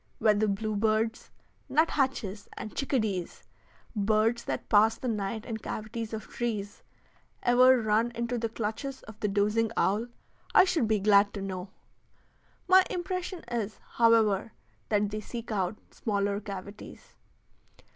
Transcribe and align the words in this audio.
Whether 0.17 0.47
bluebirds, 0.47 1.29
nut 1.69 1.91
hatches, 1.91 2.49
and 2.57 2.75
chickadees 2.75 3.43
birds 3.95 4.45
that 4.45 4.67
pass 4.67 4.97
the 4.97 5.07
night 5.07 5.45
in 5.45 5.57
cavities 5.57 6.11
of 6.11 6.27
trees 6.27 6.81
ever 7.43 7.79
run 7.79 8.09
into 8.15 8.39
the 8.39 8.49
clutches 8.49 9.03
of 9.03 9.19
the 9.19 9.27
dozing 9.27 9.69
owl, 9.77 10.07
I 10.55 10.63
should 10.65 10.87
be 10.87 10.99
glad 10.99 11.35
to 11.35 11.41
know. 11.43 11.69
My 12.67 12.83
impression 12.89 13.43
is, 13.51 13.77
however, 13.97 14.53
that 14.89 15.11
they 15.11 15.21
seek 15.21 15.51
out 15.51 15.77
smaller 15.91 16.39
cavities. 16.41 17.13